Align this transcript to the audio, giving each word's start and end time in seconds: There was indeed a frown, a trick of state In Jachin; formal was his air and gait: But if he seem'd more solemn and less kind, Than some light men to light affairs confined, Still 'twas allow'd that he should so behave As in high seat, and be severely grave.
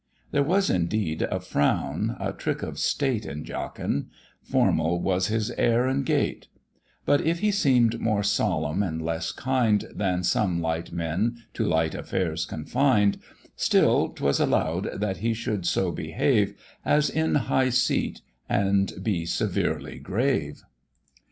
There 0.31 0.41
was 0.41 0.71
indeed 0.71 1.21
a 1.21 1.39
frown, 1.39 2.17
a 2.19 2.33
trick 2.33 2.63
of 2.63 2.79
state 2.79 3.23
In 3.23 3.45
Jachin; 3.45 4.07
formal 4.41 4.99
was 4.99 5.27
his 5.27 5.51
air 5.59 5.85
and 5.85 6.03
gait: 6.03 6.47
But 7.05 7.21
if 7.21 7.41
he 7.41 7.51
seem'd 7.51 7.99
more 7.99 8.23
solemn 8.23 8.81
and 8.81 8.99
less 8.99 9.31
kind, 9.31 9.85
Than 9.93 10.23
some 10.23 10.59
light 10.59 10.91
men 10.91 11.43
to 11.53 11.65
light 11.67 11.93
affairs 11.93 12.47
confined, 12.47 13.19
Still 13.55 14.09
'twas 14.09 14.39
allow'd 14.39 14.89
that 14.99 15.17
he 15.17 15.35
should 15.35 15.67
so 15.67 15.91
behave 15.91 16.55
As 16.83 17.07
in 17.11 17.35
high 17.35 17.69
seat, 17.69 18.23
and 18.49 18.91
be 19.03 19.27
severely 19.27 19.99
grave. 19.99 20.63